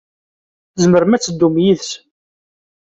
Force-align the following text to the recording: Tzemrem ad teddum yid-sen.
Tzemrem 0.75 1.15
ad 1.15 1.21
teddum 1.21 1.55
yid-sen. 1.63 2.03